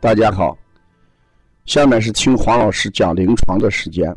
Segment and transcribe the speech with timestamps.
[0.00, 0.56] 大家好，
[1.66, 4.16] 下面是听黄老师讲临床的时间。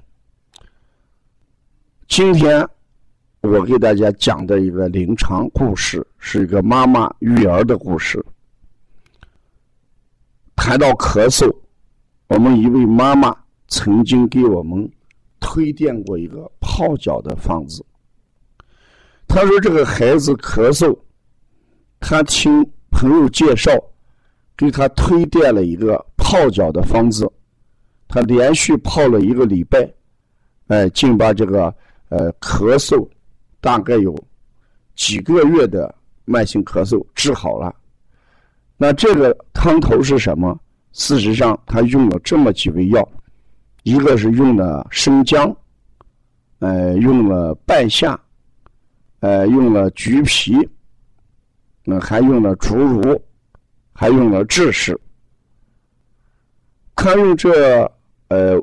[2.07, 2.65] 今天
[3.41, 8.25] 我给大家讲的一个临床故事，是一个妈妈育儿的故事。
[10.55, 11.53] 谈到咳嗽，
[12.27, 13.35] 我们一位妈妈
[13.67, 14.89] 曾经给我们
[15.41, 17.85] 推荐过一个泡脚的方子。
[19.27, 20.97] 她说：“这个孩子咳嗽，
[21.99, 23.69] 她听朋友介绍。”
[24.55, 27.29] 给他推荐了一个泡脚的方子，
[28.07, 29.91] 他连续泡了一个礼拜，
[30.67, 31.73] 哎，竟把这个
[32.09, 33.07] 呃咳嗽
[33.59, 34.15] 大概有
[34.95, 35.93] 几个月的
[36.25, 37.73] 慢性咳嗽治好了。
[38.77, 40.59] 那这个汤头是什么？
[40.91, 43.07] 事实上，他用了这么几味药，
[43.81, 45.55] 一个是用了生姜，
[46.59, 48.19] 呃，用了半夏，
[49.21, 50.55] 呃，用了橘皮，
[51.83, 53.19] 那还用了竹茹。
[53.93, 54.99] 还用了制式，
[56.95, 57.89] 他用这
[58.27, 58.59] 呃，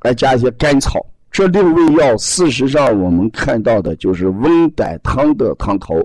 [0.00, 1.04] 来加一些甘草。
[1.30, 6.00] 这六味药，事实上我们看到的就是温胆汤的汤头。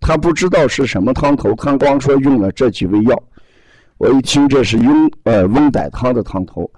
[0.00, 3.22] 他不知道是什么汤头，他光说用了这几味药。
[3.98, 6.68] 我一听这是用呃温胆汤的汤头。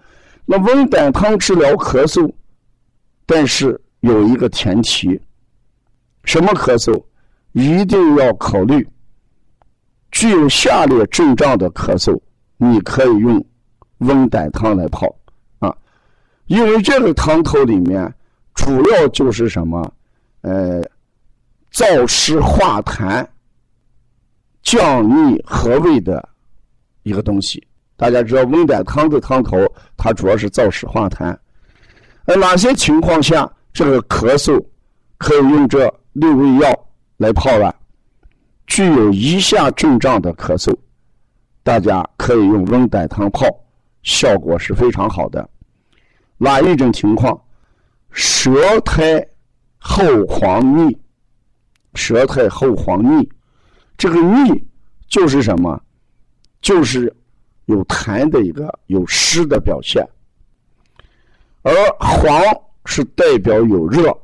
[0.45, 2.31] 那温胆汤治疗咳嗽，
[3.25, 5.19] 但是有一个前提，
[6.25, 7.03] 什么咳嗽？
[7.53, 8.87] 一定要考虑。
[10.15, 12.17] 具有下列症状的咳嗽，
[12.57, 13.45] 你可以用
[13.98, 15.12] 温胆汤来泡
[15.59, 15.75] 啊，
[16.47, 18.15] 因为这个汤头里面
[18.55, 19.92] 主要就是什么，
[20.42, 20.81] 呃，
[21.73, 23.27] 燥湿化痰、
[24.62, 26.27] 降逆和胃的
[27.03, 27.62] 一个东西。
[27.97, 29.59] 大家知道温胆汤的汤头，
[29.97, 31.37] 它主要是燥湿化痰。
[32.27, 34.64] 呃，哪些情况下这个咳嗽
[35.19, 36.86] 可以用这六味药
[37.17, 37.75] 来泡了？
[38.67, 40.75] 具有以下症状的咳嗽，
[41.63, 43.47] 大家可以用温胆汤泡，
[44.02, 45.48] 效果是非常好的。
[46.39, 47.41] 哪一种情况？
[48.11, 49.27] 舌苔
[49.79, 50.97] 厚黄腻，
[51.95, 53.29] 舌苔厚黄腻，
[53.97, 54.64] 这个腻
[55.08, 55.81] 就是什么？
[56.61, 57.14] 就是
[57.67, 60.07] 有痰的一个有湿的表现，
[61.63, 62.41] 而黄
[62.86, 64.17] 是代表有热，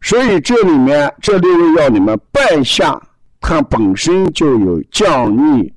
[0.00, 3.00] 所以这里面这六味药里面半夏。
[3.44, 5.74] 它本身就有降逆、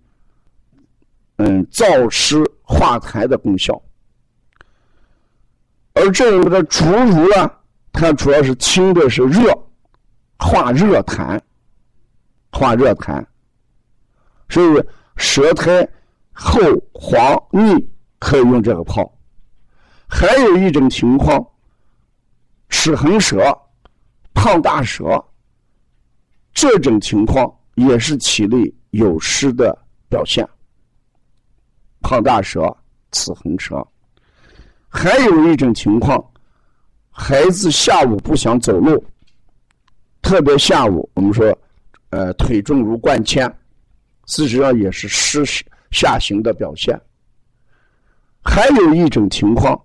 [1.37, 3.81] 嗯燥湿化痰的功效，
[5.93, 7.51] 而这里面的竹茹呢，
[7.91, 9.51] 它主要是清的是热，
[10.37, 11.41] 化热痰，
[12.51, 13.25] 化热痰，
[14.47, 14.83] 所以
[15.17, 15.85] 舌苔
[16.31, 16.59] 厚
[16.93, 17.89] 黄腻
[18.19, 19.11] 可以用这个泡。
[20.07, 21.43] 还有一种情况，
[22.69, 23.41] 齿痕舌、
[24.35, 25.25] 胖大舌。
[26.55, 29.77] 这种情况也是体内有湿的
[30.09, 30.47] 表现，
[31.99, 32.75] 胖大舌、
[33.11, 33.85] 齿痕舌。
[34.87, 36.25] 还有一种情况，
[37.11, 39.03] 孩子下午不想走路，
[40.21, 41.45] 特别下午，我们说，
[42.11, 43.45] 呃，腿重如灌铅，
[44.25, 45.43] 事实上也是湿
[45.91, 46.97] 下行的表现。
[48.41, 49.77] 还有一种情况，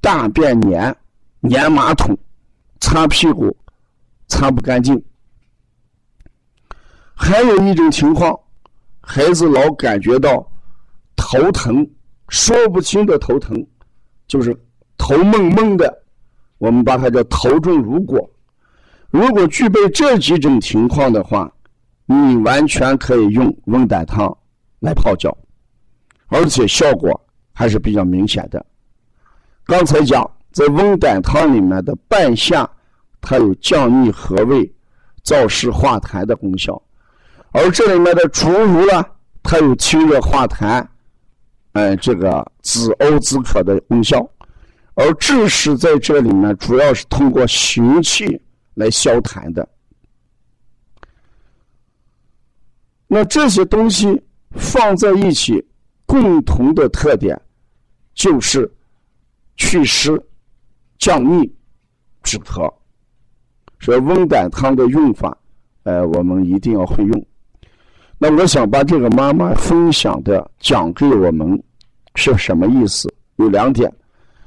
[0.00, 0.96] 大便黏，
[1.40, 2.16] 黏马桶，
[2.80, 3.54] 擦屁股
[4.26, 5.00] 擦不干净。
[7.20, 8.38] 还有一种情况，
[9.00, 10.48] 孩子老感觉到
[11.16, 11.84] 头疼，
[12.28, 13.66] 说不清的头疼，
[14.28, 14.56] 就是
[14.96, 16.02] 头蒙蒙的，
[16.58, 18.30] 我们把它叫头重如裹。
[19.10, 21.52] 如果具备这几种情况的话，
[22.06, 24.34] 你完全可以用温胆汤
[24.78, 25.36] 来泡脚，
[26.28, 27.20] 而且效果
[27.52, 28.64] 还是比较明显的。
[29.64, 32.70] 刚才讲在温胆汤里面的半夏，
[33.20, 34.72] 它有降逆和胃、
[35.24, 36.80] 燥湿化痰的功效。
[37.58, 39.04] 而这里面的竹茹呢，
[39.42, 40.86] 它有清热化痰，
[41.72, 44.18] 哎，这个止呕止渴的功效。
[44.94, 48.40] 而枳实在这里面主要是通过行气
[48.74, 49.68] 来消痰的。
[53.08, 54.22] 那这些东西
[54.52, 55.64] 放在一起，
[56.06, 57.40] 共同的特点
[58.14, 58.70] 就是
[59.56, 60.20] 祛湿、
[60.98, 61.52] 降逆、
[62.22, 62.72] 止咳。
[63.80, 65.36] 所以温胆汤的用法，
[65.82, 67.27] 呃，我们一定要会用。
[68.20, 71.62] 那我想把这个妈妈分享的讲给我们
[72.16, 73.08] 是什么意思？
[73.36, 73.88] 有两点，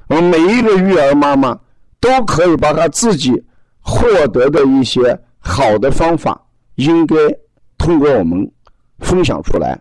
[0.08, 1.58] 我们每一个育儿妈妈
[2.02, 3.32] 都可以把她自己
[3.80, 6.40] 获得的一些好的方法，
[6.76, 7.16] 应该
[7.78, 8.52] 通过我们
[9.00, 9.80] 分享出来。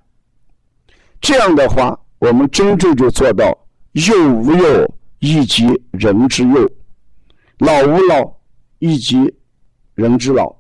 [1.21, 3.47] 这样的话，我们真正就做到
[3.93, 6.71] 幼无幼以及人之幼，
[7.59, 8.33] 老无老
[8.79, 9.35] 以及
[9.97, 10.55] 人之老。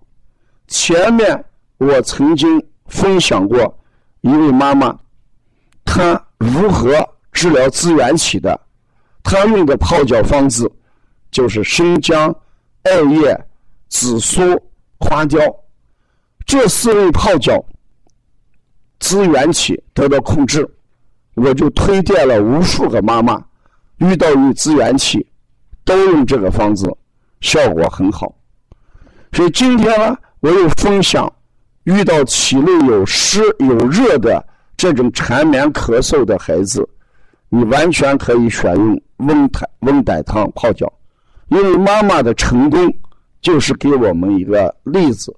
[0.66, 1.44] 前面
[1.78, 2.60] 我曾经。
[2.90, 3.78] 分享过
[4.20, 4.94] 一位妈妈，
[5.84, 6.92] 她如何
[7.32, 8.60] 治疗支原体的？
[9.22, 10.70] 她用的泡脚方子
[11.30, 12.34] 就是生姜、
[12.82, 13.46] 艾叶、
[13.88, 14.40] 紫苏、
[14.98, 15.40] 花雕
[16.44, 17.64] 这四味泡脚，
[18.98, 20.68] 支原体得到控制。
[21.34, 23.42] 我就推荐了无数个妈妈，
[23.98, 25.24] 遇到有支原体，
[25.84, 26.90] 都用这个方子，
[27.40, 28.34] 效果很好。
[29.32, 31.32] 所以今天呢，我又分享，
[31.84, 34.44] 遇到体内有湿有热的
[34.76, 36.88] 这种缠绵咳嗽的孩子，
[37.48, 40.92] 你完全可以选用温台温胆汤泡脚，
[41.48, 42.92] 因为妈妈的成功
[43.40, 45.34] 就是给我们一个例子，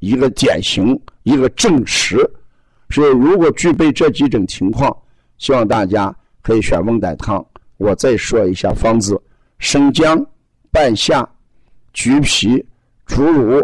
[0.00, 2.18] 一个典型，一个证实。
[2.90, 4.96] 所以，如果具备这几种情况，
[5.38, 7.44] 希望大家可以选温胆汤。
[7.78, 9.20] 我再说一下方子：
[9.58, 10.24] 生姜、
[10.70, 11.28] 半夏、
[11.92, 12.64] 橘皮。
[13.06, 13.62] 竹茹、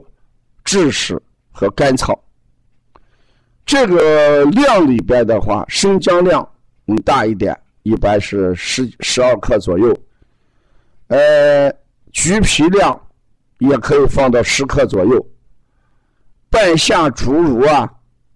[0.65, 1.21] 枳实
[1.53, 2.19] 和甘草，
[3.65, 6.47] 这个量里边的话，生姜量
[6.87, 9.97] 嗯大一点，一般是十十二克左右。
[11.09, 11.71] 呃，
[12.11, 12.99] 橘皮量
[13.59, 15.25] 也可以放到十克左右。
[16.49, 17.89] 半夏、竹茹啊，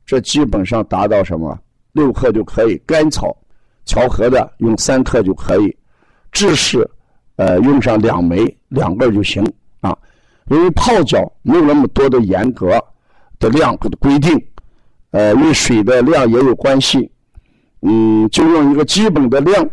[0.05, 1.59] 这基本上达到什么
[1.93, 2.77] 六克就可以。
[2.87, 3.37] 甘草
[3.85, 5.77] 调和的用三克就可以。
[6.33, 6.87] 制式
[7.37, 9.43] 呃用上两枚两个就行
[9.81, 9.97] 啊。
[10.49, 12.79] 因为泡脚没有那么多的严格
[13.39, 14.41] 的量的规定，
[15.11, 17.11] 呃，与水的量也有关系。
[17.83, 19.69] 嗯，就用一个基本的量，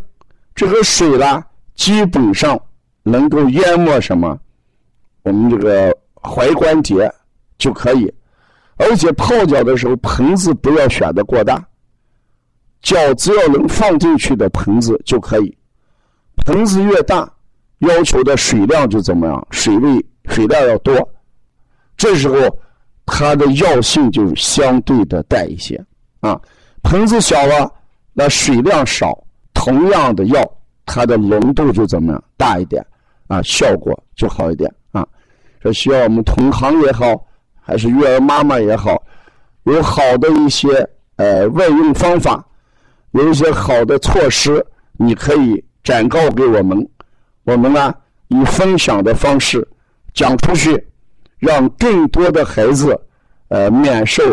[0.53, 1.43] 这个水呢，
[1.75, 2.59] 基本上
[3.01, 4.39] 能够淹没什么，
[5.23, 7.11] 我们这个踝关节
[7.57, 8.13] 就可以。
[8.77, 11.63] 而且泡脚的时候，盆子不要选的过大，
[12.81, 15.57] 脚只要能放进去的盆子就可以。
[16.45, 17.31] 盆子越大，
[17.79, 19.47] 要求的水量就怎么样？
[19.51, 20.03] 水位。
[20.29, 20.95] 水量要多，
[21.97, 22.57] 这时候
[23.05, 25.79] 它的药性就相对的淡一些
[26.21, 26.39] 啊。
[26.83, 27.71] 盆子小了，
[28.13, 29.17] 那水量少，
[29.53, 30.41] 同样的药
[30.85, 32.85] 它的浓度就怎么样大一点
[33.27, 35.07] 啊，效果就好一点啊。
[35.61, 37.25] 这需要我们同行也好，
[37.61, 39.01] 还是育儿妈妈也好，
[39.63, 40.67] 有好的一些
[41.15, 42.45] 呃外用方法，
[43.11, 46.89] 有一些好的措施，你可以转告给我们，
[47.43, 47.93] 我们呢
[48.27, 49.67] 以分享的方式。
[50.13, 50.71] 讲出去，
[51.43, 52.97] 让更多的孩子，
[53.49, 54.23] 呃，免受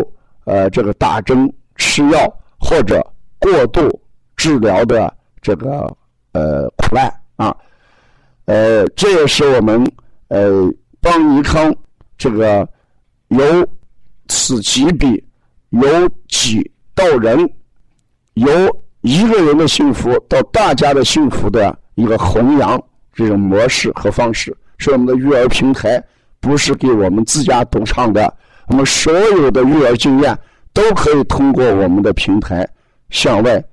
[0.45, 2.17] 呃这个打针、吃药
[2.57, 3.05] 或者
[3.37, 4.01] 过度
[4.37, 5.93] 治疗的这个
[6.31, 7.53] 呃苦难啊，
[8.45, 9.85] 呃，这也是我们
[10.29, 10.71] 呃
[11.01, 11.75] 邦尼康
[12.17, 12.65] 这个
[13.27, 13.43] 由
[14.29, 15.21] 此级比，
[15.71, 17.37] 由己到人，
[18.35, 18.49] 由
[19.01, 22.81] 一个人的幸福到大家的幸福的一个弘扬
[23.13, 24.55] 这种模式和方式。
[24.77, 26.03] 是我们的育儿平台，
[26.41, 28.37] 不是给我们自家独唱的。
[28.67, 30.37] 我们所有的育儿经验
[30.73, 32.67] 都可以通过我们的平台
[33.09, 33.63] 向外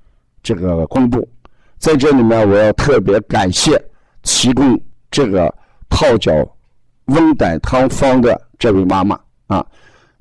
[0.41, 1.27] 这个公布。
[1.77, 3.81] 在这里面，我要特别感谢
[4.23, 4.79] 提供
[5.09, 5.53] 这个
[5.89, 6.31] 泡脚
[7.05, 9.65] 温胆汤方的这位妈妈啊！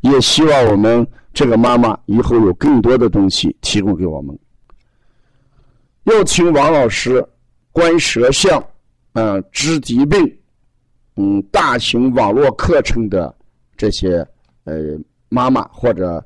[0.03, 1.05] 也希望我们
[1.35, 4.39] 这个妈妈以后有更多的东西提供给我们。
[6.05, 7.27] 要请王老师
[7.73, 8.65] 观舌象，
[9.15, 10.38] 嗯，治疾病。
[11.21, 13.35] 嗯，大型网络课程的
[13.77, 14.25] 这些
[14.63, 14.97] 呃
[15.29, 16.25] 妈妈或者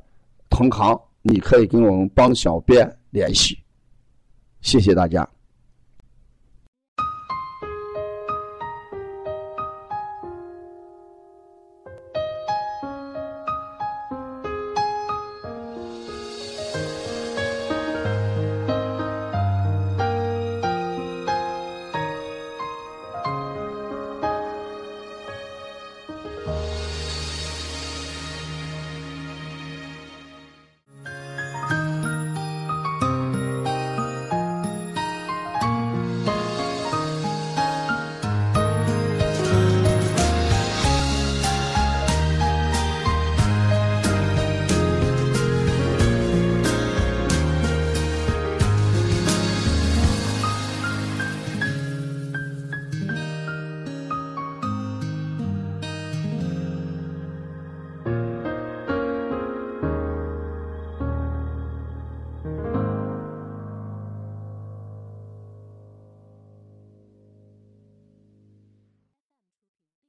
[0.50, 3.58] 同行，你可以跟我们帮小编联系。
[4.60, 5.26] 谢谢大家。